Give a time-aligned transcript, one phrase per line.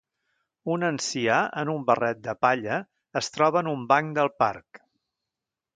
[0.75, 2.81] Un ancià en un barret de palla
[3.23, 4.87] es troba en un banc del parc